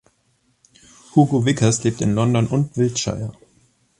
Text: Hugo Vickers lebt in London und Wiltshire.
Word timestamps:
Hugo 1.13 1.41
Vickers 1.45 1.83
lebt 1.83 2.01
in 2.01 2.15
London 2.15 2.47
und 2.47 2.75
Wiltshire. 2.75 3.33